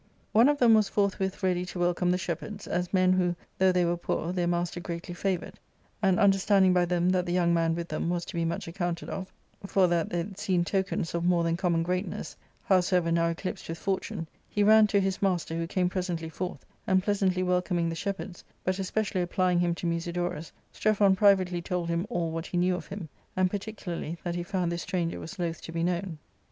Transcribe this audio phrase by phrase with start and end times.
[0.31, 3.85] One of them was forthwith ready to welcome the shepherds, as men who, though they^
[3.85, 5.59] were poor, their master greatly favoured;
[6.01, 9.11] and understanding by them that the young man with them was to be much accounted
[9.11, 9.31] of,
[9.67, 13.69] for that they had seen tpkens of more than com mon greatness, howsoever now eclipsed
[13.69, 17.93] with fortune, he ran to his master, who came presently forth, and pleasantly welcoming the
[17.93, 22.73] shepherds, but especially applying him to Musidorus, Strephon privately told him all what he knew
[22.75, 26.17] of him, and particularly that he found this stranger was loth to be known.